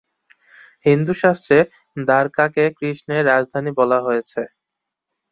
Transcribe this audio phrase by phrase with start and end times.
[0.85, 1.57] হিন্দুশাস্ত্রে
[1.97, 4.41] দ্বারকাকে কৃষ্ণের রাজধানী বলা হয়েছে।